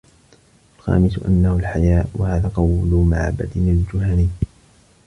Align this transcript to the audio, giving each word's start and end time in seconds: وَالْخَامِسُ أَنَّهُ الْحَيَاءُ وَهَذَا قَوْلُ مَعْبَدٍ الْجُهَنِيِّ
وَالْخَامِسُ 0.77 1.17
أَنَّهُ 1.19 1.55
الْحَيَاءُ 1.57 2.09
وَهَذَا 2.15 2.47
قَوْلُ 2.47 3.07
مَعْبَدٍ 3.07 3.49
الْجُهَنِيِّ 3.55 4.29